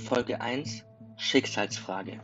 [0.00, 0.84] Folge 1
[1.16, 2.20] Schicksalsfrage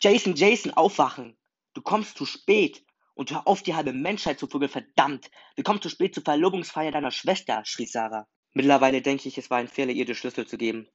[0.00, 1.36] Jason, Jason, aufwachen!
[1.74, 2.84] Du kommst zu spät!
[3.14, 5.30] Und hör auf, die halbe Menschheit zu vögeln, verdammt!
[5.56, 8.28] Wir kommen zu spät zur Verlobungsfeier deiner Schwester, schrie Sarah.
[8.52, 10.88] Mittlerweile denke ich, es war ein Fehler, ihr die Schlüssel zu geben.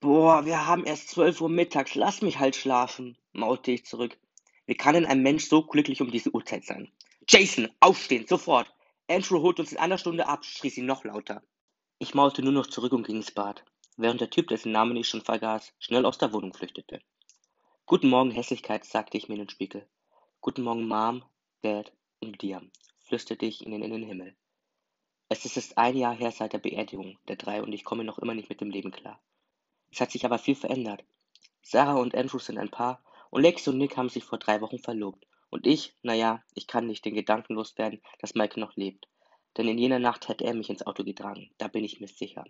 [0.00, 4.18] Boah, wir haben erst 12 Uhr mittags, lass mich halt schlafen, maute ich zurück.
[4.66, 6.90] Wie kann denn ein Mensch so glücklich um diese Uhrzeit sein?
[7.28, 8.70] Jason, aufstehen, sofort!
[9.08, 11.42] Andrew holt uns in einer Stunde ab, schrie sie noch lauter.
[11.98, 13.64] Ich maulte nur noch zurück und ging ins Bad,
[13.96, 17.00] während der Typ, dessen Namen ich schon vergaß, schnell aus der Wohnung flüchtete.
[17.86, 19.86] Guten Morgen, Hässlichkeit, sagte ich mir in den Spiegel.
[20.40, 21.24] Guten Morgen, Mom,
[21.62, 24.36] Dad und Liam, flüsterte ich ihnen in den Himmel.
[25.28, 28.18] Es ist erst ein Jahr her seit der Beerdigung der drei und ich komme noch
[28.18, 29.22] immer nicht mit dem Leben klar.
[29.92, 31.04] Es hat sich aber viel verändert.
[31.62, 34.78] Sarah und Andrew sind ein Paar und Lex und Nick haben sich vor drei Wochen
[34.80, 35.24] verlobt.
[35.48, 39.06] Und ich, naja, ich kann nicht den Gedanken loswerden, dass Mike noch lebt.
[39.56, 42.44] Denn in jener Nacht hätte er mich ins Auto getragen, da bin ich mir sicher.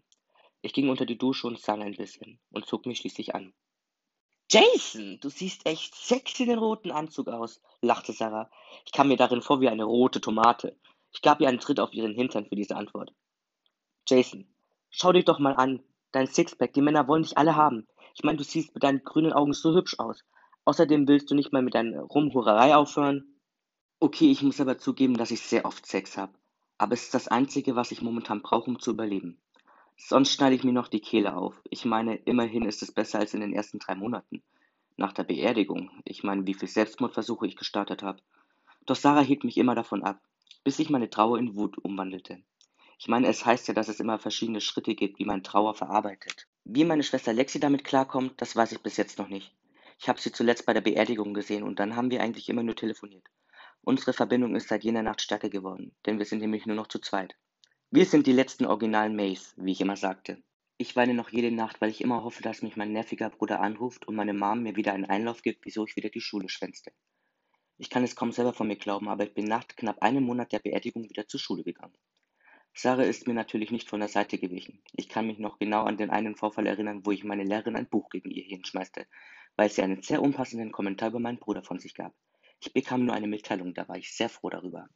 [0.62, 3.52] Ich ging unter die Dusche und sang ein bisschen und zog mich schließlich an.
[4.50, 8.50] Jason, du siehst echt sexy in den roten Anzug aus, lachte Sarah.
[8.86, 10.78] Ich kam mir darin vor wie eine rote Tomate.
[11.12, 13.12] Ich gab ihr einen Tritt auf ihren Hintern für diese Antwort.
[14.06, 14.46] Jason,
[14.90, 15.82] schau dich doch mal an.
[16.12, 17.86] Dein Sixpack, die Männer wollen dich alle haben.
[18.14, 20.24] Ich meine, du siehst mit deinen grünen Augen so hübsch aus.
[20.64, 23.40] Außerdem willst du nicht mal mit deiner Rumhurerei aufhören?
[23.98, 26.32] Okay, ich muss aber zugeben, dass ich sehr oft Sex habe.
[26.78, 29.38] Aber es ist das Einzige, was ich momentan brauche, um zu überleben.
[29.96, 31.60] Sonst schneide ich mir noch die Kehle auf.
[31.70, 34.42] Ich meine, immerhin ist es besser als in den ersten drei Monaten.
[34.96, 35.90] Nach der Beerdigung.
[36.04, 38.20] Ich meine, wie viele Selbstmordversuche ich gestartet habe.
[38.86, 40.20] Doch Sarah hielt mich immer davon ab,
[40.62, 42.42] bis ich meine Trauer in Wut umwandelte.
[42.98, 46.46] Ich meine, es heißt ja, dass es immer verschiedene Schritte gibt, wie man Trauer verarbeitet.
[46.64, 49.52] Wie meine Schwester Lexi damit klarkommt, das weiß ich bis jetzt noch nicht.
[49.98, 52.76] Ich habe sie zuletzt bei der Beerdigung gesehen und dann haben wir eigentlich immer nur
[52.76, 53.24] telefoniert.
[53.86, 57.00] Unsere Verbindung ist seit jener Nacht stärker geworden, denn wir sind nämlich nur noch zu
[57.00, 57.36] zweit.
[57.90, 60.42] Wir sind die letzten originalen Mays, wie ich immer sagte.
[60.78, 64.08] Ich weine noch jede Nacht, weil ich immer hoffe, dass mich mein nerviger Bruder anruft
[64.08, 66.92] und meine Mom mir wieder einen Einlauf gibt, wieso ich wieder die Schule schwänzte.
[67.76, 70.52] Ich kann es kaum selber von mir glauben, aber ich bin nach knapp einem Monat
[70.52, 71.98] der Beerdigung wieder zur Schule gegangen.
[72.72, 74.82] Sarah ist mir natürlich nicht von der Seite gewichen.
[74.94, 77.90] Ich kann mich noch genau an den einen Vorfall erinnern, wo ich meine Lehrerin ein
[77.90, 79.06] Buch gegen ihr hinschmeißte,
[79.56, 82.14] weil sie einen sehr unpassenden Kommentar über meinen Bruder von sich gab.
[82.64, 84.88] Ich bekam nur eine Mitteilung, da war ich sehr froh darüber.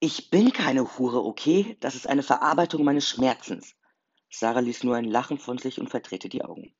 [0.00, 1.76] Ich bin keine Hure, okay?
[1.80, 3.74] Das ist eine Verarbeitung meines Schmerzens.
[4.30, 6.74] Sarah ließ nur ein Lachen von sich und verdrehte die Augen.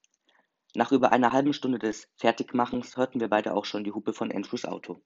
[0.74, 4.32] Nach über einer halben Stunde des Fertigmachens hörten wir beide auch schon die Hupe von
[4.32, 5.02] Andrews Auto.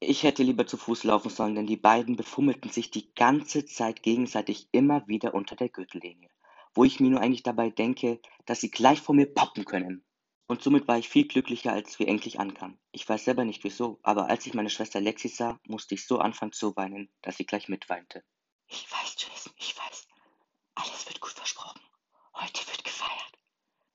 [0.00, 4.02] Ich hätte lieber zu Fuß laufen sollen, denn die beiden befummelten sich die ganze Zeit
[4.02, 6.30] gegenseitig immer wieder unter der Gürtellinie,
[6.74, 10.04] wo ich mir nur eigentlich dabei denke, dass sie gleich vor mir poppen können.
[10.46, 12.78] Und somit war ich viel glücklicher, als wir endlich ankamen.
[12.90, 16.18] Ich weiß selber nicht wieso, aber als ich meine Schwester Lexi sah, musste ich so
[16.18, 18.22] anfangen zu weinen, dass sie gleich mitweinte.
[18.68, 20.08] Ich weiß, Jason, ich weiß.
[20.74, 21.80] Alles wird gut versprochen.
[22.34, 23.38] Heute wird gefeiert,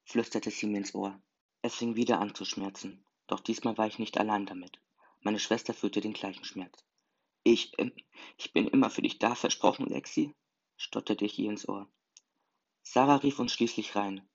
[0.03, 1.19] flüsterte sie mir ins Ohr.
[1.61, 4.79] Es fing wieder an zu schmerzen, doch diesmal war ich nicht allein damit.
[5.21, 6.85] Meine Schwester fühlte den gleichen Schmerz.
[7.43, 7.91] Ich, äh,
[8.37, 10.33] ich bin immer für dich da, versprochen, Lexi,
[10.77, 11.89] stotterte ich ihr ins Ohr.
[12.83, 14.27] Sarah rief uns schließlich rein.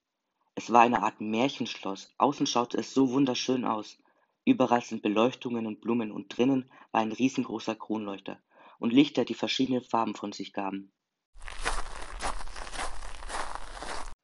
[0.62, 2.14] Es war eine Art Märchenschloss.
[2.18, 3.98] Außen schaute es so wunderschön aus.
[4.44, 8.40] Überall sind Beleuchtungen und Blumen und drinnen war ein riesengroßer Kronleuchter
[8.78, 10.92] und Lichter, die verschiedene Farben von sich gaben.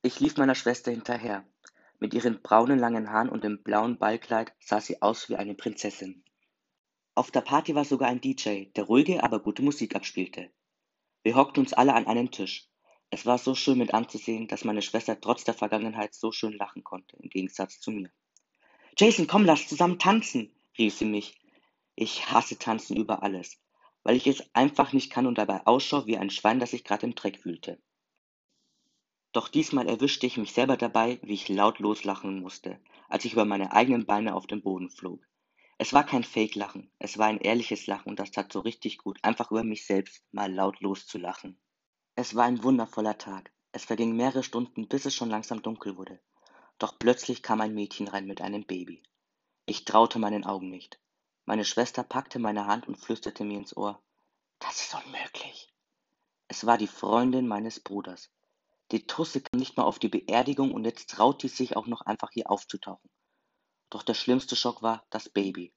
[0.03, 1.45] Ich lief meiner Schwester hinterher.
[1.99, 6.23] Mit ihren braunen langen Haaren und dem blauen Ballkleid sah sie aus wie eine Prinzessin.
[7.17, 10.53] Auf der Party war sogar ein DJ, der ruhige, aber gute Musik abspielte.
[11.25, 12.69] Wir hockten uns alle an einen Tisch.
[13.11, 16.85] Es war so schön mit anzusehen, dass meine Schwester trotz der Vergangenheit so schön lachen
[16.85, 18.11] konnte, im Gegensatz zu mir.
[18.99, 21.41] Jason, komm, lass zusammen tanzen, rief sie mich.
[21.95, 23.59] Ich hasse Tanzen über alles,
[24.03, 27.07] weil ich es einfach nicht kann und dabei ausschaue wie ein Schwein, das sich gerade
[27.07, 27.81] im Dreck wühlte.
[29.33, 33.45] Doch diesmal erwischte ich mich selber dabei, wie ich laut loslachen musste, als ich über
[33.45, 35.27] meine eigenen Beine auf den Boden flog.
[35.79, 39.19] Es war kein Fake-Lachen, es war ein ehrliches Lachen und das tat so richtig gut,
[39.23, 41.59] einfach über mich selbst mal laut loszulachen.
[42.21, 43.53] Es war ein wundervoller Tag.
[43.71, 46.19] Es vergingen mehrere Stunden, bis es schon langsam dunkel wurde.
[46.81, 49.05] Doch plötzlich kam ein Mädchen rein mit einem Baby.
[49.67, 50.99] Ich traute meinen Augen nicht.
[51.45, 54.03] Meine Schwester packte meine Hand und flüsterte mir ins Ohr.
[54.59, 55.73] Das ist unmöglich.
[56.49, 58.31] Es war die Freundin meines Bruders.
[58.91, 62.01] Die Tusse kam nicht mal auf die Beerdigung und jetzt traut sie sich auch noch
[62.01, 63.09] einfach hier aufzutauchen.
[63.91, 65.73] Doch der schlimmste Schock war das Baby.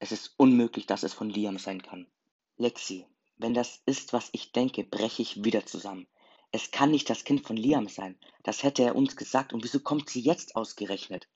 [0.00, 2.10] Es ist unmöglich, dass es von Liam sein kann.
[2.56, 6.06] Lexi, wenn das ist, was ich denke, breche ich wieder zusammen.
[6.52, 8.16] Es kann nicht das Kind von Liam sein.
[8.44, 9.52] Das hätte er uns gesagt.
[9.52, 11.28] Und wieso kommt sie jetzt ausgerechnet?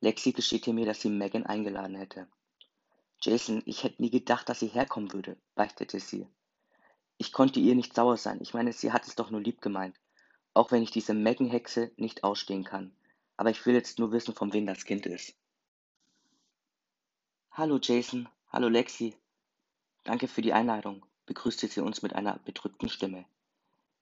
[0.00, 2.28] Lexi gesteht mir, dass sie Megan eingeladen hätte.
[3.20, 6.26] Jason, ich hätte nie gedacht, dass sie herkommen würde, beichtete sie.
[7.18, 8.38] Ich konnte ihr nicht sauer sein.
[8.40, 9.96] Ich meine, sie hat es doch nur lieb gemeint.
[10.54, 12.94] Auch wenn ich diese Megan-Hexe nicht ausstehen kann.
[13.36, 15.34] Aber ich will jetzt nur wissen, von wem das Kind ist.
[17.50, 19.14] Hallo Jason, hallo Lexi.
[20.06, 23.24] Danke für die Einladung, begrüßte sie uns mit einer bedrückten Stimme.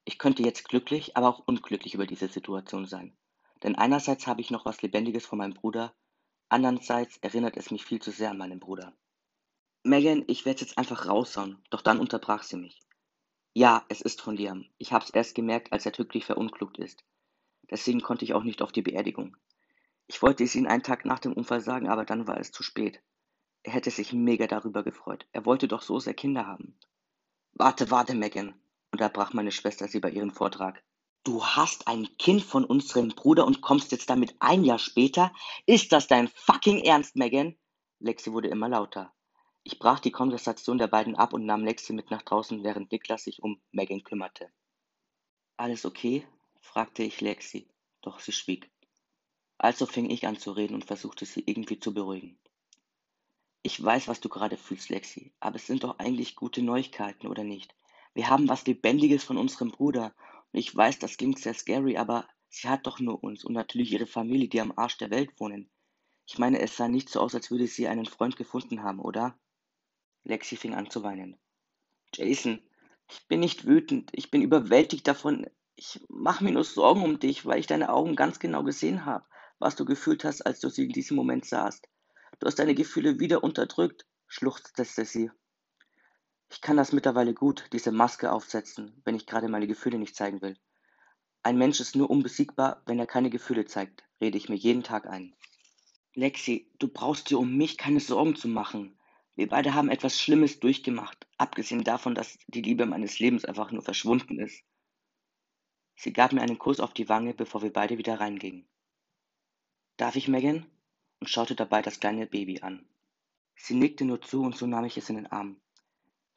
[0.03, 3.17] Ich könnte jetzt glücklich, aber auch unglücklich über diese Situation sein.
[3.63, 5.95] Denn einerseits habe ich noch was Lebendiges von meinem Bruder,
[6.47, 8.93] andererseits erinnert es mich viel zu sehr an meinen Bruder.
[9.81, 12.79] Megan, ich werde jetzt einfach raushauen, doch dann unterbrach sie mich.
[13.55, 14.67] Ja, es ist von Liam.
[14.77, 17.03] Ich hab's erst gemerkt, als er tödlich verunglückt ist.
[17.71, 19.37] Deswegen konnte ich auch nicht auf die Beerdigung.
[20.05, 22.61] Ich wollte es ihm einen Tag nach dem Unfall sagen, aber dann war es zu
[22.61, 23.01] spät.
[23.65, 25.25] Er hätte sich mega darüber gefreut.
[25.31, 26.77] Er wollte doch so sehr Kinder haben.
[27.53, 28.53] Warte, warte, Megan,
[28.91, 30.83] unterbrach meine Schwester sie bei ihrem Vortrag.
[31.23, 35.33] Du hast ein Kind von unserem Bruder und kommst jetzt damit ein Jahr später?
[35.65, 37.55] Ist das dein fucking Ernst, Megan?
[37.97, 39.11] Lexi wurde immer lauter.
[39.63, 43.23] Ich brach die Konversation der beiden ab und nahm Lexi mit nach draußen, während Niklas
[43.23, 44.51] sich um Megan kümmerte.
[45.57, 46.27] Alles okay?
[46.59, 47.67] fragte ich Lexi,
[48.01, 48.69] doch sie schwieg.
[49.57, 52.37] Also fing ich an zu reden und versuchte sie irgendwie zu beruhigen.
[53.65, 57.43] Ich weiß, was du gerade fühlst, Lexi, aber es sind doch eigentlich gute Neuigkeiten, oder
[57.43, 57.75] nicht?
[58.13, 60.13] Wir haben was Lebendiges von unserem Bruder.
[60.53, 63.91] Und ich weiß, das klingt sehr scary, aber sie hat doch nur uns und natürlich
[63.91, 65.67] ihre Familie, die am Arsch der Welt wohnen.
[66.27, 69.35] Ich meine, es sah nicht so aus, als würde sie einen Freund gefunden haben, oder?
[70.25, 71.35] Lexi fing an zu weinen.
[72.13, 72.61] Jason,
[73.09, 75.47] ich bin nicht wütend, ich bin überwältigt davon.
[75.75, 79.25] Ich mache mir nur Sorgen um dich, weil ich deine Augen ganz genau gesehen habe,
[79.57, 81.89] was du gefühlt hast, als du sie in diesem Moment sahst.
[82.39, 85.31] Du hast deine Gefühle wieder unterdrückt, schluchzte sie.
[86.49, 90.41] Ich kann das mittlerweile gut, diese Maske aufsetzen, wenn ich gerade meine Gefühle nicht zeigen
[90.41, 90.57] will.
[91.43, 95.07] Ein Mensch ist nur unbesiegbar, wenn er keine Gefühle zeigt, rede ich mir jeden Tag
[95.07, 95.35] ein.
[96.13, 98.97] Lexi, du brauchst dir um mich keine Sorgen zu machen.
[99.35, 103.81] Wir beide haben etwas Schlimmes durchgemacht, abgesehen davon, dass die Liebe meines Lebens einfach nur
[103.81, 104.63] verschwunden ist.
[105.97, 108.67] Sie gab mir einen Kuss auf die Wange, bevor wir beide wieder reingingen.
[109.97, 110.65] Darf ich, Megan?
[111.19, 112.85] Und schaute dabei das kleine Baby an.
[113.55, 115.59] Sie nickte nur zu und so nahm ich es in den Arm.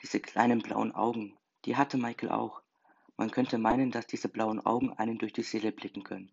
[0.03, 2.63] Diese kleinen blauen Augen, die hatte Michael auch.
[3.17, 6.31] Man könnte meinen, dass diese blauen Augen einen durch die Seele blicken können.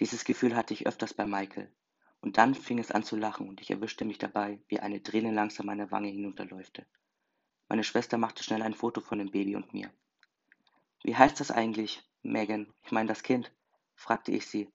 [0.00, 1.70] Dieses Gefühl hatte ich öfters bei Michael.
[2.20, 5.30] Und dann fing es an zu lachen und ich erwischte mich dabei, wie eine Träne
[5.30, 6.84] langsam meine Wange hinunterläufte.
[7.68, 9.90] Meine Schwester machte schnell ein Foto von dem Baby und mir.
[11.02, 12.66] Wie heißt das eigentlich, Megan?
[12.84, 13.50] Ich meine das Kind,
[13.94, 14.68] fragte ich sie.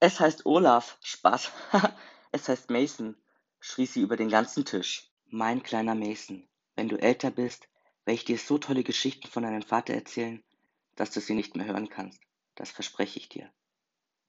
[0.00, 0.98] Es heißt Olaf.
[1.02, 1.50] Spaß.
[2.32, 3.16] es heißt Mason,
[3.60, 5.10] schrie sie über den ganzen Tisch.
[5.26, 7.68] Mein kleiner Mason, wenn du älter bist,
[8.04, 10.44] werde ich dir so tolle Geschichten von deinem Vater erzählen,
[10.94, 12.20] dass du sie nicht mehr hören kannst.
[12.54, 13.50] Das verspreche ich dir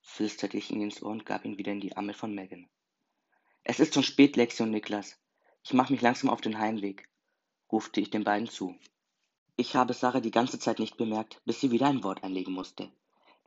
[0.07, 2.67] flüsterte ich ihm ins Ohr und gab ihn wieder in die Arme von Megan.
[3.63, 5.19] Es ist schon spät, Lexi und Niklas.
[5.63, 7.09] Ich mache mich langsam auf den Heimweg,
[7.71, 8.75] rufte ich den beiden zu.
[9.57, 12.91] Ich habe Sarah die ganze Zeit nicht bemerkt, bis sie wieder ein Wort einlegen musste.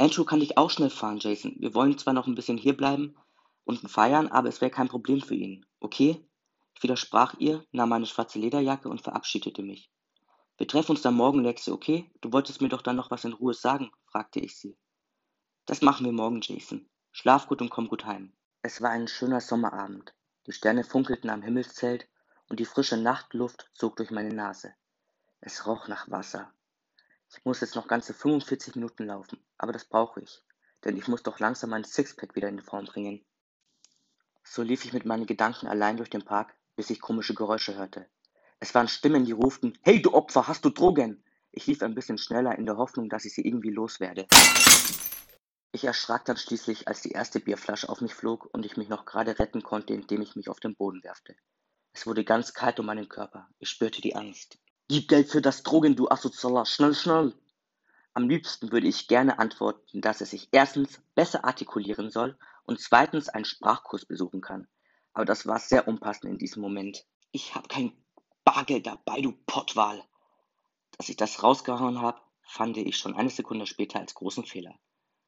[0.01, 1.57] Andrew kann dich auch schnell fahren, Jason.
[1.59, 3.19] Wir wollen zwar noch ein bisschen hierbleiben
[3.65, 6.27] und feiern, aber es wäre kein Problem für ihn, okay?
[6.75, 9.93] Ich widersprach ihr, nahm meine schwarze Lederjacke und verabschiedete mich.
[10.57, 12.11] Wir treffen uns dann morgen, Lexi, okay?
[12.23, 14.75] Du wolltest mir doch dann noch was in Ruhe sagen, fragte ich sie.
[15.67, 16.89] Das machen wir morgen, Jason.
[17.13, 18.33] Schlaf gut und komm gut heim.
[18.63, 20.15] Es war ein schöner Sommerabend.
[20.47, 22.09] Die Sterne funkelten am Himmelszelt
[22.49, 24.73] und die frische Nachtluft zog durch meine Nase.
[25.43, 26.51] Es roch nach Wasser.
[27.33, 30.43] Ich muss jetzt noch ganze 45 Minuten laufen, aber das brauche ich,
[30.85, 33.25] denn ich muss doch langsam mein Sixpack wieder in Form bringen.
[34.43, 38.09] So lief ich mit meinen Gedanken allein durch den Park, bis ich komische Geräusche hörte.
[38.59, 41.23] Es waren Stimmen, die ruften, Hey du Opfer, hast du Drogen?
[41.53, 44.27] Ich lief ein bisschen schneller in der Hoffnung, dass ich sie irgendwie loswerde.
[45.73, 49.05] Ich erschrak dann schließlich, als die erste Bierflasche auf mich flog und ich mich noch
[49.05, 51.37] gerade retten konnte, indem ich mich auf den Boden werfte.
[51.93, 53.49] Es wurde ganz kalt um meinen Körper.
[53.59, 54.59] Ich spürte die Angst.
[54.91, 57.33] Gib Geld für das Drogen, du Asozialer, schnell, schnell!
[58.13, 63.29] Am liebsten würde ich gerne antworten, dass er sich erstens besser artikulieren soll und zweitens
[63.29, 64.67] einen Sprachkurs besuchen kann.
[65.13, 67.07] Aber das war sehr unpassend in diesem Moment.
[67.31, 67.93] Ich habe kein
[68.43, 70.03] Bargeld dabei, du Pottwal!
[70.99, 74.75] Dass ich das rausgehauen habe, fand ich schon eine Sekunde später als großen Fehler.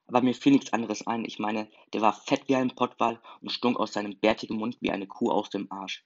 [0.09, 1.25] Aber mir fiel nichts anderes ein.
[1.25, 4.91] Ich meine, der war fett wie ein Pottwal und stunk aus seinem bärtigen Mund wie
[4.91, 6.05] eine Kuh aus dem Arsch.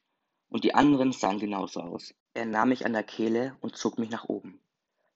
[0.50, 2.12] Und die anderen sahen genauso aus.
[2.36, 4.60] Er nahm mich an der Kehle und zog mich nach oben.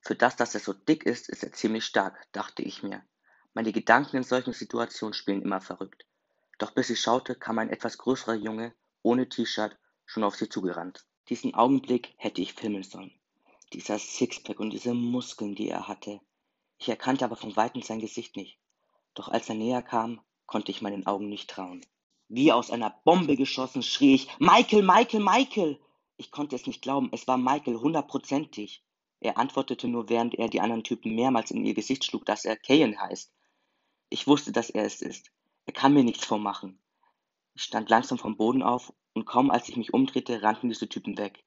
[0.00, 3.05] Für das, dass er so dick ist, ist er ziemlich stark, dachte ich mir.
[3.53, 6.07] Meine Gedanken in solchen Situationen spielen immer verrückt.
[6.57, 8.73] Doch bis ich schaute, kam ein etwas größerer Junge,
[9.03, 11.05] ohne T-Shirt, schon auf sie zugerannt.
[11.29, 13.12] Diesen Augenblick hätte ich filmen sollen.
[13.75, 16.23] Dieser Sixpack und diese Muskeln, die er hatte.
[16.79, 18.57] Ich erkannte aber von weitem sein Gesicht nicht.
[19.12, 21.85] Doch als er näher kam, konnte ich meinen Augen nicht trauen.
[22.29, 25.79] Wie aus einer Bombe geschossen schrie ich Michael, Michael, Michael.
[26.21, 28.85] Ich konnte es nicht glauben, es war Michael hundertprozentig.
[29.21, 32.59] Er antwortete nur, während er die anderen Typen mehrmals in ihr Gesicht schlug, dass er
[32.59, 33.33] Kayan heißt.
[34.11, 35.33] Ich wusste, dass er es ist.
[35.65, 36.79] Er kann mir nichts vormachen.
[37.55, 41.17] Ich stand langsam vom Boden auf und kaum als ich mich umdrehte, rannten diese Typen
[41.17, 41.43] weg.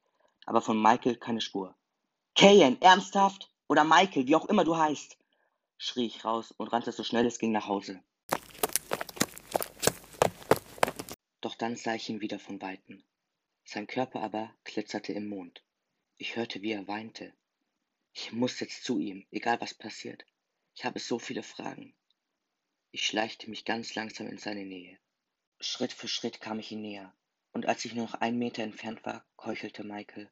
[0.48, 1.76] Aber von Michael keine Spur.
[2.34, 3.54] Kayan, ernsthaft?
[3.68, 5.20] Oder Michael, wie auch immer du heißt,
[5.78, 8.02] schrie ich raus und rannte so schnell es ging nach Hause.
[11.42, 13.04] Doch dann sah ich ihn wieder von weitem.
[13.74, 15.64] Sein Körper aber glitzerte im Mond.
[16.18, 17.34] Ich hörte, wie er weinte.
[18.14, 20.24] Ich muss jetzt zu ihm, egal was passiert.
[20.76, 21.96] Ich habe so viele Fragen.
[22.92, 25.00] Ich schleichte mich ganz langsam in seine Nähe.
[25.60, 27.16] Schritt für Schritt kam ich ihm näher,
[27.52, 30.30] und als ich nur noch einen Meter entfernt war, keuchelte Michael.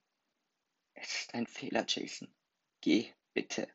[0.93, 2.31] Es ist ein Fehler, Jason.
[2.81, 3.67] Geh, bitte.